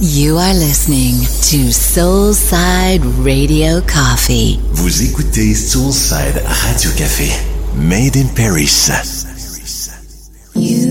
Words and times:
You 0.00 0.36
are 0.38 0.54
listening 0.54 1.14
to 1.50 1.72
Soulside 1.72 3.02
Radio 3.24 3.80
Coffee. 3.80 4.60
Vous 4.70 5.02
écoutez 5.02 5.56
Soulside 5.56 6.40
Radio 6.46 6.92
Café, 6.92 7.28
made 7.74 8.14
in 8.14 8.28
Paris. 8.36 8.92
You 10.54 10.86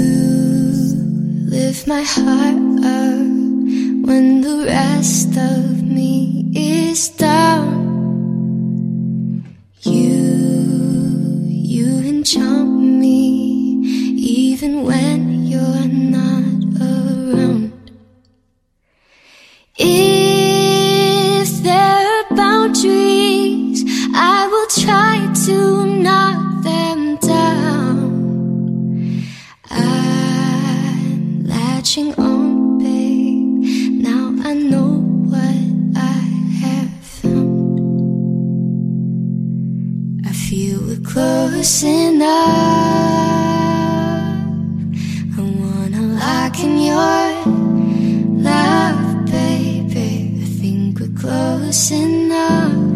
lift 1.50 1.88
my 1.88 2.04
heart 2.04 2.58
up 2.84 3.28
when 4.06 4.42
the 4.42 4.66
rest 4.68 5.38
of 5.38 5.82
me 5.84 6.52
is 6.54 7.08
down. 7.08 7.97
listen 41.68 42.22
enough. 42.22 42.48
I 45.38 45.42
wanna 45.60 46.02
lock 46.22 46.56
in 46.64 46.80
your 46.90 47.28
love, 48.50 49.26
baby. 49.26 50.40
I 50.44 50.46
think 50.60 51.00
we're 51.02 51.14
close 51.20 51.92
enough. 51.92 52.87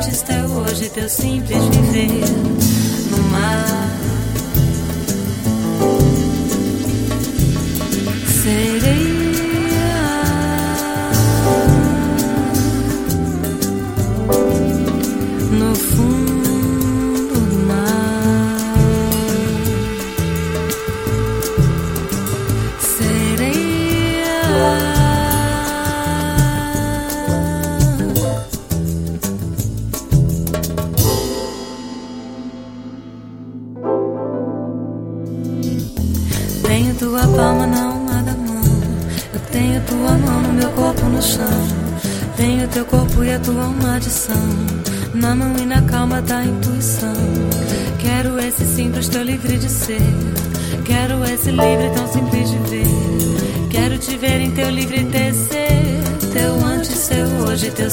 artista 0.00 0.32
é 0.32 0.42
hoje 0.46 0.88
teu 0.88 1.06
simples 1.10 1.62
viver 1.66 2.08
no 3.10 3.22
mar. 3.24 4.09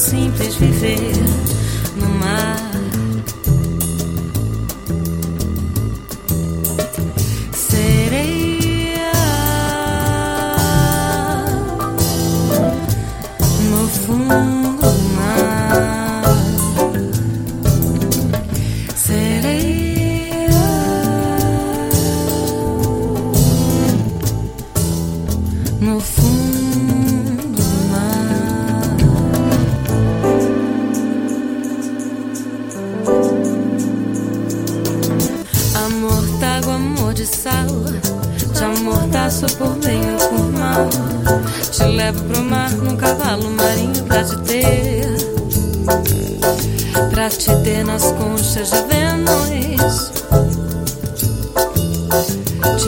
Hoje, 0.08 0.30
teu 0.30 0.47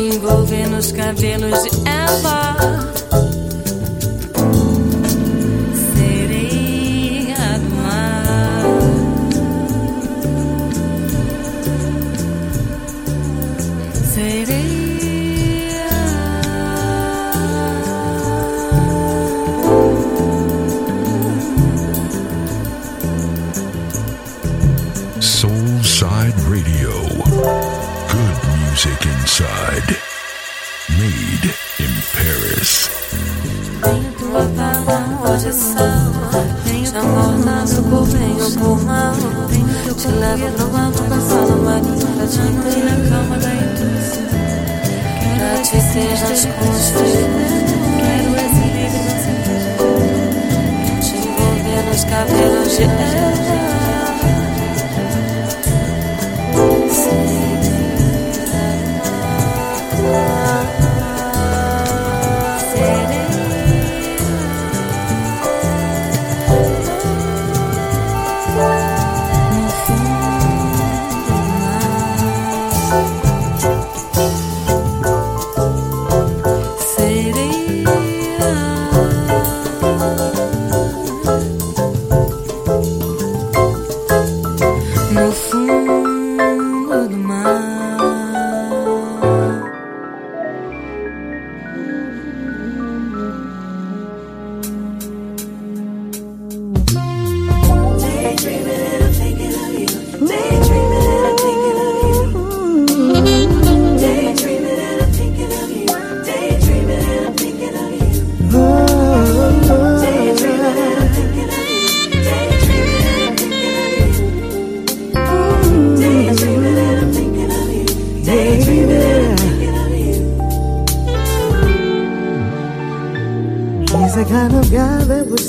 envolvendo 0.09 0.17
envolver 0.17 0.69
nos 0.69 0.93
cabelos 0.93 1.63
de 1.63 1.71
Eva. 1.89 2.90
condição. 35.51 36.13
Te 36.65 36.97
amor 36.97 37.45
na 37.45 37.67
socorro, 37.67 38.07
por 38.59 38.85
mal, 38.85 39.15
Te 39.97 40.09
levo 40.09 40.51
pro 40.53 40.77
alto, 40.77 41.03
passando 41.05 41.63
marinho 41.65 42.07
pra 42.07 42.27
na 42.85 42.97
calma 43.11 43.37
da 43.39 43.53
intuição. 43.55 44.29
Pra 45.39 45.55
te 45.63 45.81
ser 45.81 46.15
desconstruído. 46.29 47.77
Quero 47.99 48.31
esse 48.37 48.65
livro 48.77 49.03
Te 51.01 51.15
envolver 51.17 51.83
nos 51.89 52.05
cabelos 52.05 52.71
de 52.77 52.85
ela. 52.85 53.70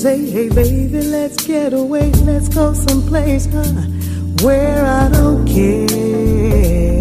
say, 0.01 0.25
hey 0.31 0.49
baby, 0.49 0.99
let's 0.99 1.45
get 1.45 1.73
away, 1.73 2.09
let's 2.25 2.49
go 2.49 2.73
someplace 2.73 3.45
huh, 3.45 3.63
where 4.41 4.83
I 4.83 5.07
don't 5.09 5.45
care. 5.45 6.99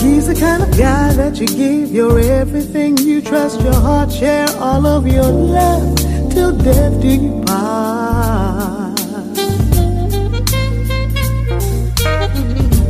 He's 0.00 0.26
the 0.28 0.36
kind 0.40 0.62
of 0.62 0.70
guy 0.78 1.12
that 1.12 1.38
you 1.38 1.46
give 1.46 1.92
your 1.92 2.18
everything, 2.18 2.96
you 2.96 3.20
trust 3.20 3.60
your 3.60 3.74
heart, 3.74 4.10
share 4.10 4.48
all 4.56 4.86
of 4.86 5.06
your 5.06 5.30
love 5.30 5.94
till 6.30 6.56
death 6.56 6.98
do 7.02 7.08
you 7.08 7.42
part. 7.44 8.98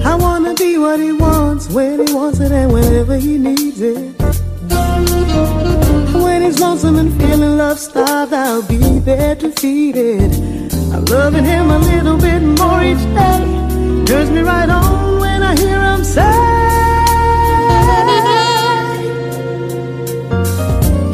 I 0.06 0.14
wanna 0.20 0.54
be 0.54 0.78
what 0.78 1.00
he 1.00 1.11
wants, 1.11 1.68
when 1.68 2.06
he 2.06 2.14
wants 2.14 2.38
it, 2.38 2.52
and 2.52 2.72
whenever 2.72 3.16
he 3.16 3.38
needs 3.38 3.80
it 3.80 4.10
lonesome 6.61 6.96
and 6.96 7.12
feeling 7.18 7.57
love 7.57 7.79
starved, 7.79 8.35
I'll 8.35 8.62
be 8.62 8.99
there 8.99 9.35
defeated. 9.35 10.31
I'm 10.92 11.05
loving 11.07 11.44
him 11.44 11.70
a 11.70 11.79
little 11.79 12.18
bit 12.18 12.40
more 12.40 12.83
each 12.83 13.05
day. 13.18 14.05
Turns 14.05 14.31
me 14.31 14.42
right 14.42 14.68
on 14.68 15.20
when 15.20 15.42
I 15.42 15.57
hear 15.59 15.81
him 15.81 16.05
say, 16.05 16.37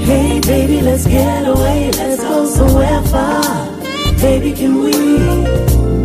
Hey 0.05 0.41
baby, 0.41 0.81
let's 0.81 1.07
get 1.07 1.47
away, 1.47 1.91
let's 1.93 2.23
go 2.23 2.45
somewhere 2.47 3.03
far. 3.03 3.67
Baby, 4.21 4.53
can 4.53 4.81
we? 4.81 4.93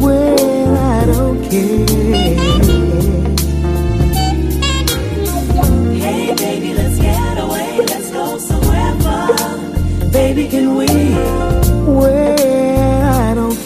Well, 0.05 0.77
I 0.77 1.05
don't 1.05 1.41
care. 1.49 1.90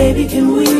Baby, 0.00 0.26
can 0.26 0.56
we? 0.56 0.79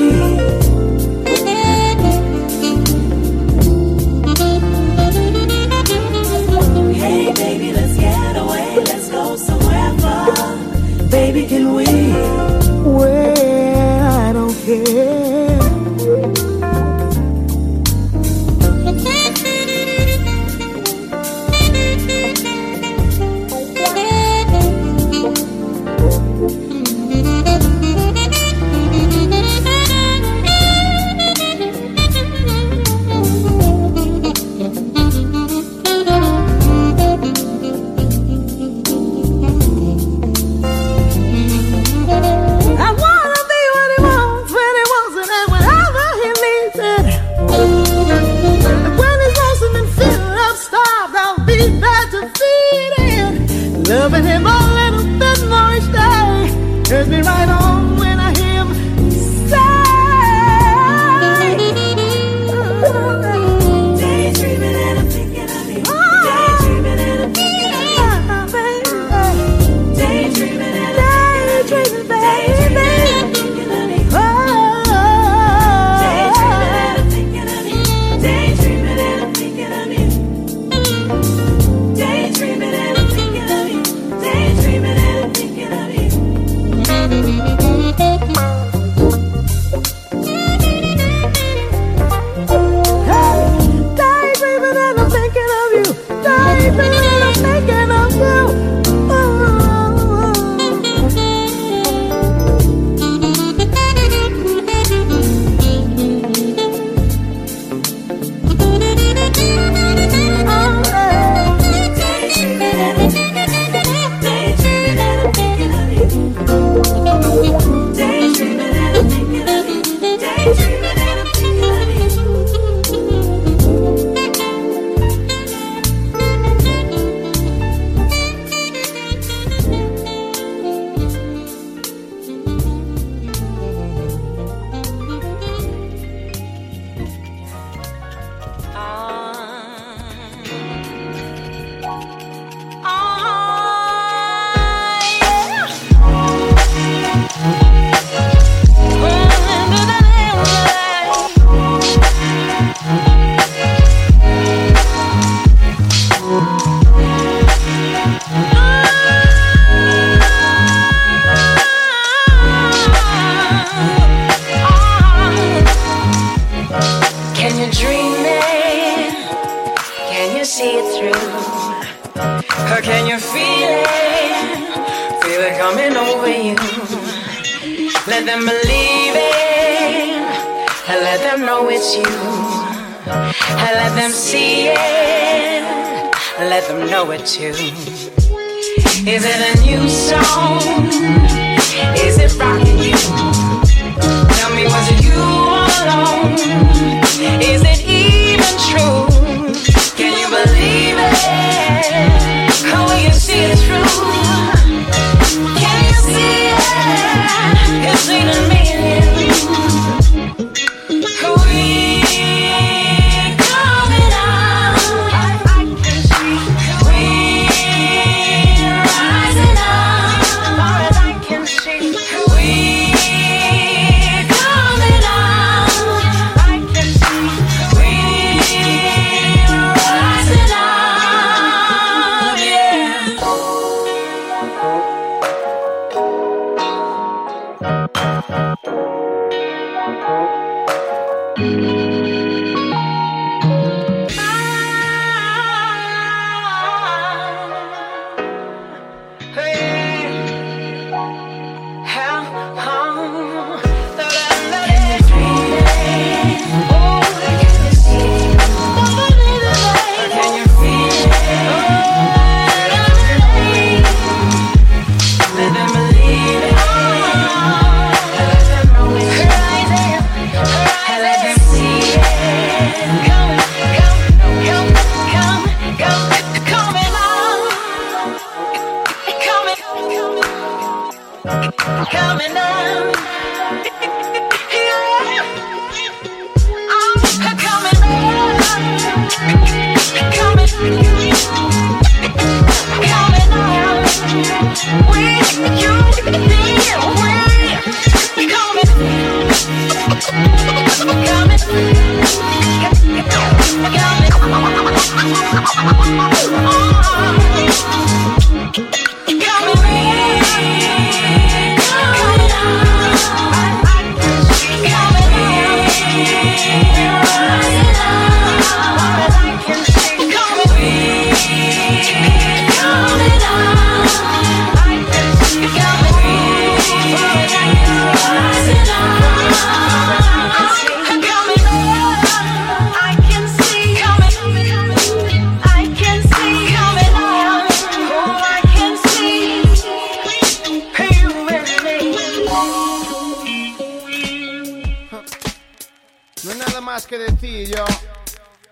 que 346.91 346.99
decir 346.99 347.49
yo. 347.49 347.65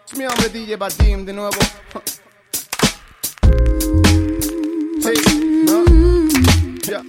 Es 0.07 0.17
mi 0.17 0.25
hombre 0.25 0.49
DJ 0.49 0.77
Batim 0.77 1.25
de 1.25 1.33
nuevo. 1.33 1.59
Sí, 5.03 5.65
¿no? 5.67 5.85
Yeah. 6.87 7.03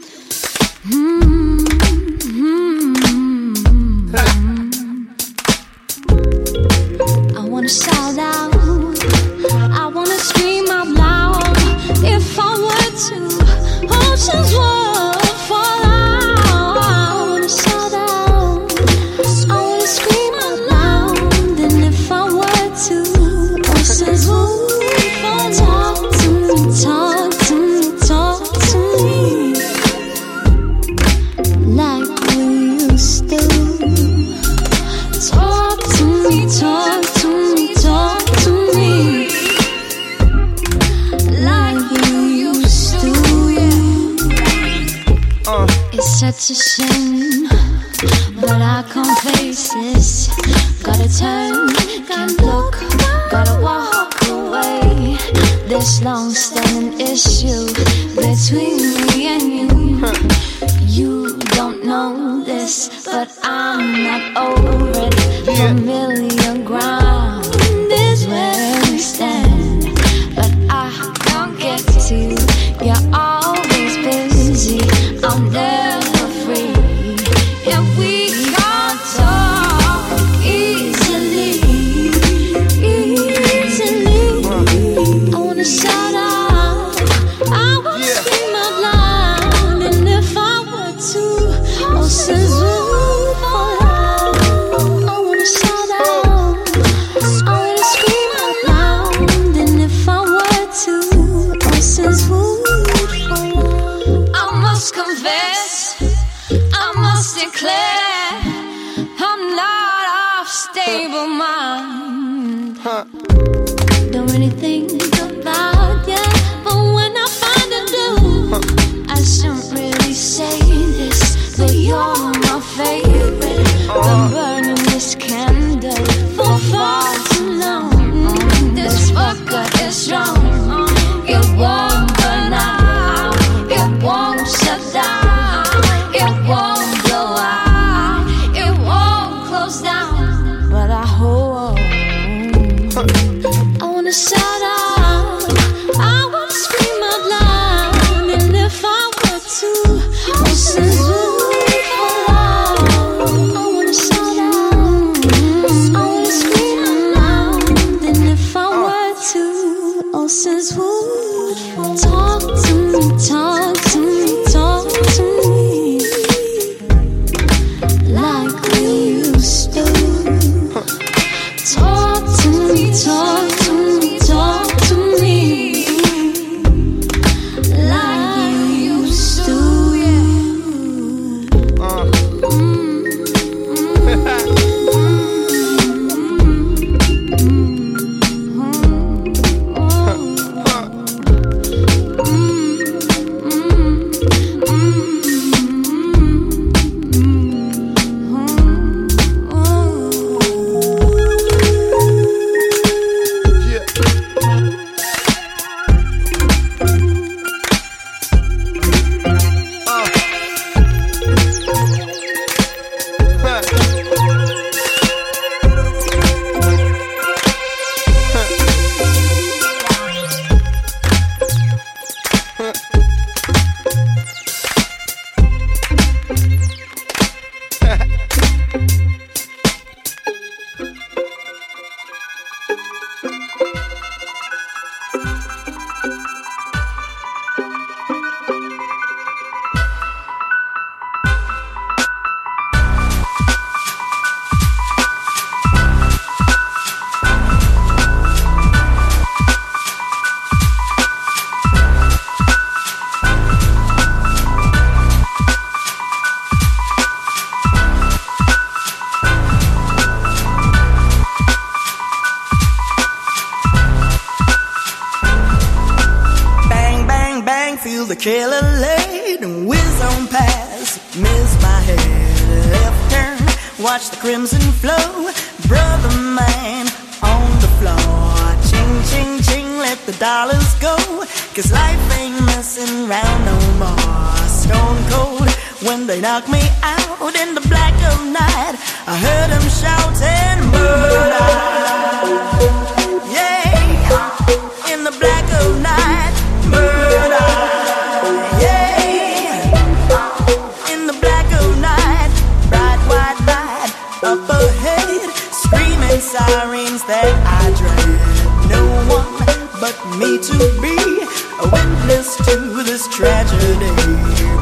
this 312.99 313.15
tragedy. 313.15 313.95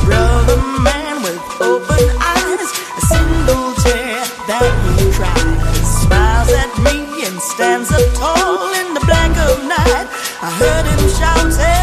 Brother 0.06 0.58
man 0.82 1.24
with 1.24 1.42
open 1.60 2.06
eyes, 2.22 2.70
a 2.98 3.02
single 3.02 3.74
tear 3.82 4.22
that 4.50 4.70
he 5.00 5.10
cries. 5.18 5.88
Smiles 6.02 6.52
at 6.54 6.72
me 6.86 7.26
and 7.26 7.40
stands 7.42 7.92
up 7.92 8.06
tall 8.14 8.74
in 8.82 8.94
the 8.94 9.04
blank 9.06 9.36
of 9.38 9.66
night. 9.66 10.08
I 10.42 10.50
heard 10.62 10.86
him 10.86 11.02
shout, 11.18 11.77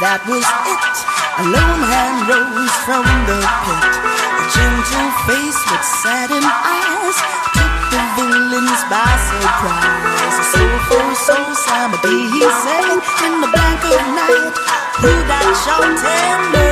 That 0.00 0.24
was 0.24 0.40
it. 0.40 0.96
A 1.36 1.44
lone 1.44 1.84
hand 1.84 2.24
rose 2.24 2.72
from 2.88 3.04
the 3.28 3.36
pit. 3.36 4.00
A 4.00 4.44
gentle 4.48 5.12
face 5.28 5.60
with 5.68 5.84
saddened 6.00 6.48
eyes 6.48 7.20
took 7.52 7.74
the 7.92 8.00
villains 8.16 8.80
by 8.88 9.12
surprise. 9.28 10.40
A 10.40 10.46
soulful 10.56 11.04
soul 11.20 11.52
be. 12.00 12.16
he 12.32 12.48
sang 12.48 12.96
in 12.96 13.44
the 13.44 13.50
blank 13.52 13.84
of 13.92 14.00
night. 14.16 14.56
Who 15.04 15.12
that 15.28 15.44
shall 15.68 15.84
murder? 15.84 16.64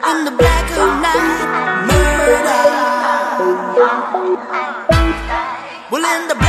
In 0.00 0.24
the 0.24 0.32
black 0.32 0.68
of 0.80 0.96
night, 1.04 1.44
murder. 1.92 2.56
Well, 5.92 6.04
in 6.08 6.24
the 6.28 6.45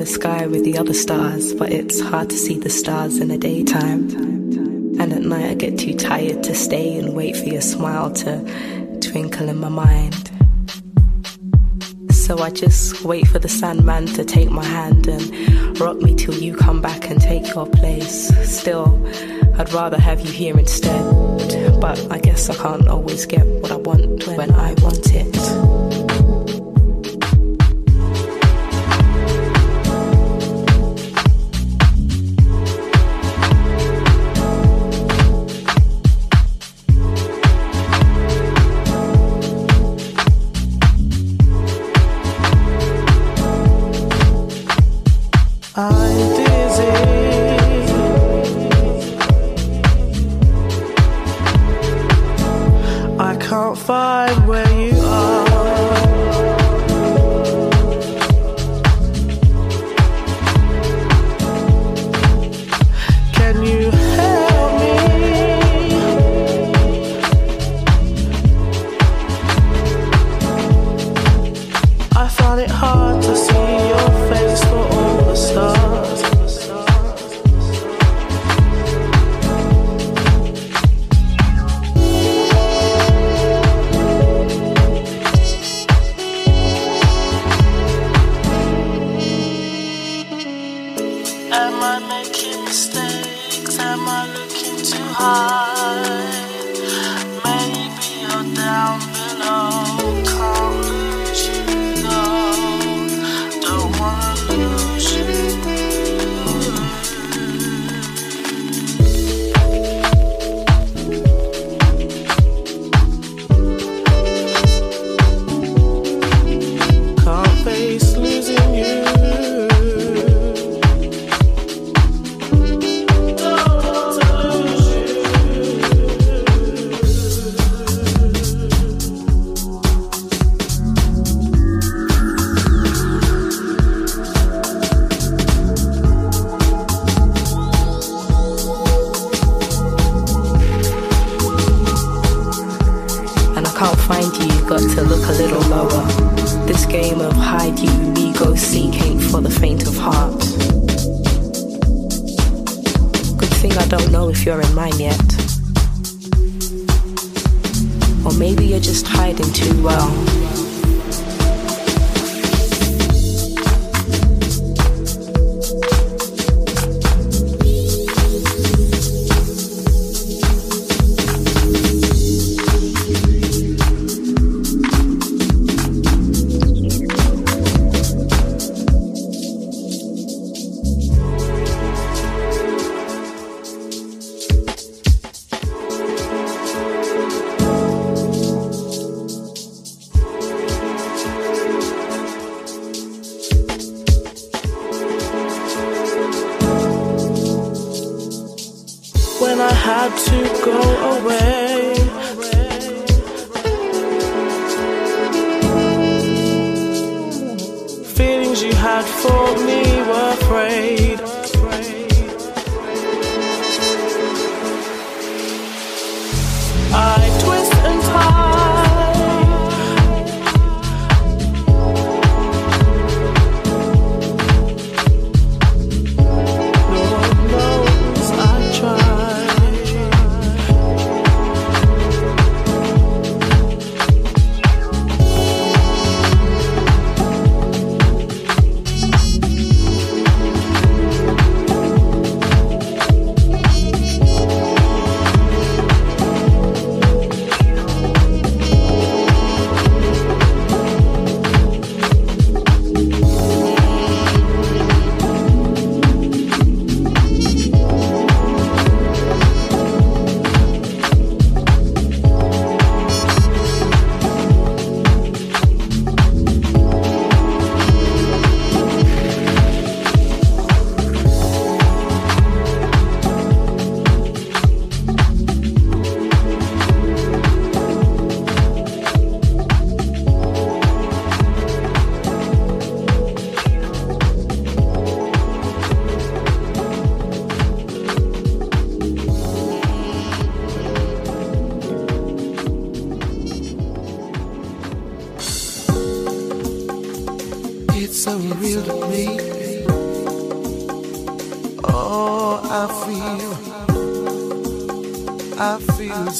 the 0.00 0.06
sky 0.06 0.46
with 0.46 0.64
the 0.64 0.78
other 0.78 0.94
stars, 0.94 1.52
but 1.52 1.70
it's 1.70 2.00
hard 2.00 2.30
to 2.30 2.36
see 2.36 2.58
the 2.58 2.70
stars 2.70 3.18
in 3.18 3.28
the 3.28 3.36
daytime. 3.36 4.08
And 4.98 5.12
at 5.12 5.20
night, 5.20 5.50
I 5.50 5.54
get 5.54 5.78
too 5.78 5.94
tired 5.94 6.42
to 6.44 6.54
stay 6.54 6.98
and 6.98 7.12
wait 7.14 7.36
for 7.36 7.44
your 7.44 7.60
smile 7.60 8.10
to 8.12 8.98
twinkle 9.02 9.50
in 9.50 9.58
my 9.58 9.68
mind. 9.68 10.30
So 12.10 12.38
I 12.38 12.48
just 12.48 13.04
wait 13.04 13.28
for 13.28 13.38
the 13.38 13.48
Sandman 13.50 14.06
to 14.14 14.24
take 14.24 14.50
my 14.50 14.64
hand 14.64 15.06
and 15.06 15.78
rock 15.78 15.98
me 15.98 16.14
till 16.14 16.34
you 16.34 16.56
come 16.56 16.80
back 16.80 17.10
and 17.10 17.20
take 17.20 17.54
your 17.54 17.66
place. 17.66 18.28
Still, 18.50 19.06
I'd 19.58 19.70
rather 19.74 20.00
have 20.00 20.22
you 20.22 20.32
here 20.32 20.58
instead. 20.58 21.04
But 21.78 22.10
I 22.10 22.20
guess 22.20 22.48
I 22.48 22.54
can't 22.54 22.88
always 22.88 23.26
get 23.26 23.46
what 23.46 23.70
I 23.70 23.76
want 23.76 24.26
when 24.28 24.50
I 24.50 24.72
want 24.80 25.12
it. 25.12 26.19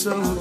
so 0.03 0.39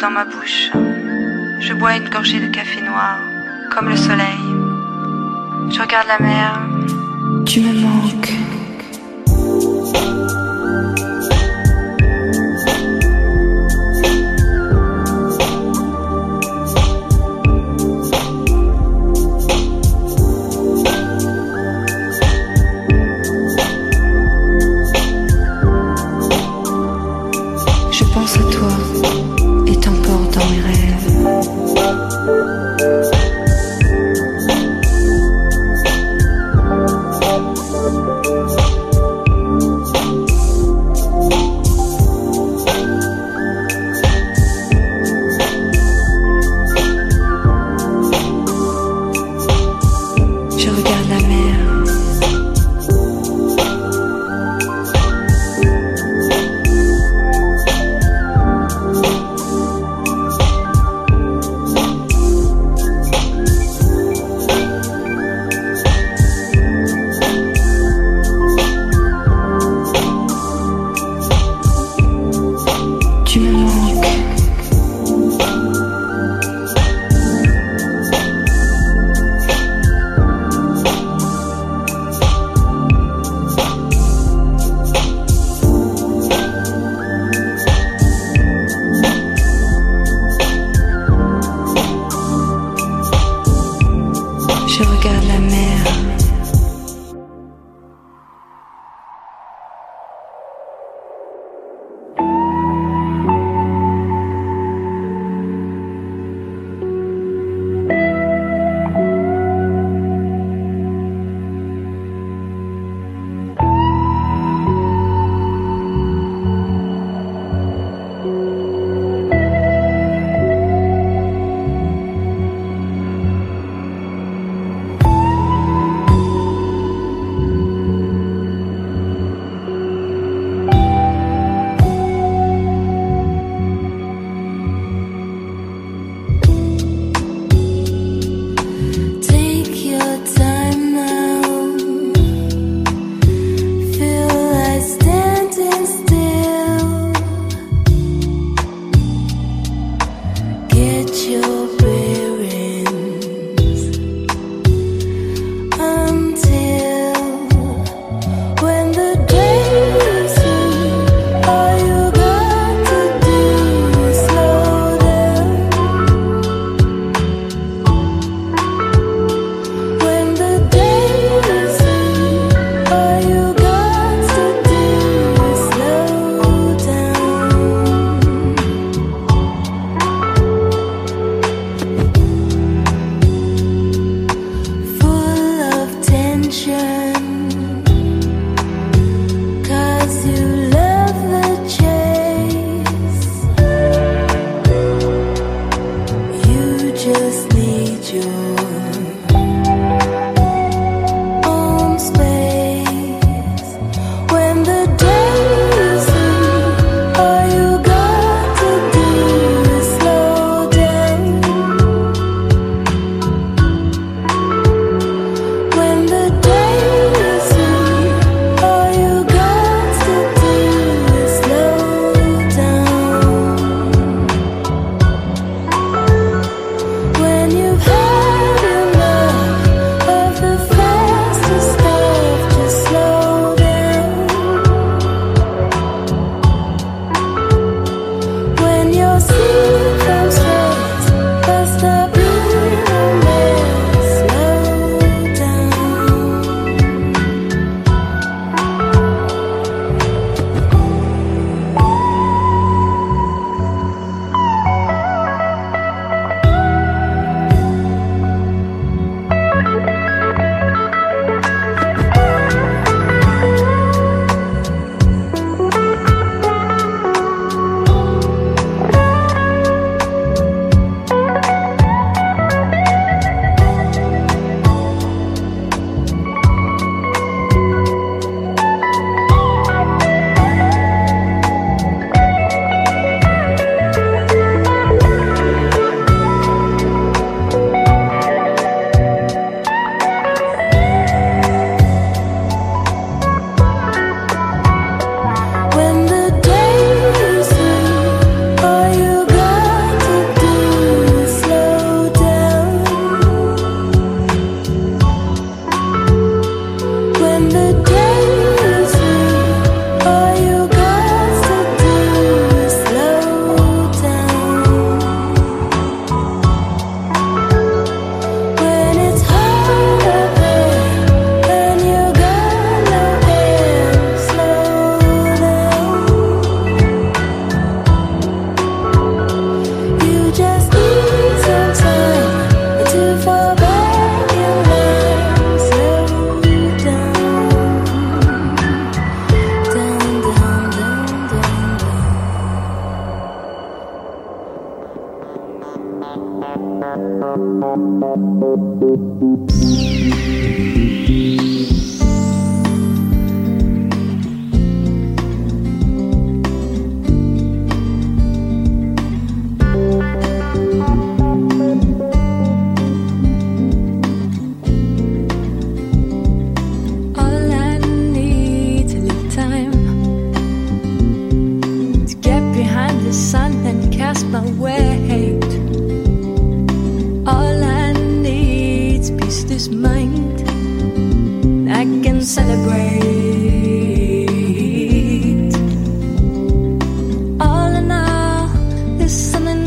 dans 0.00 0.10
ma 0.10 0.24
bouche. 0.24 0.70
Je 1.60 1.74
bois 1.74 1.96
une 1.96 2.08
gorgée 2.08 2.40
de 2.40 2.46
café 2.46 2.80
noir, 2.80 3.18
comme 3.70 3.88
le 3.88 3.96
soleil. 3.96 4.40
Je 5.70 5.80
regarde 5.80 6.06
la 6.08 6.18
mer, 6.18 6.60
tu 7.44 7.60
me 7.60 7.72
manques. 7.72 8.29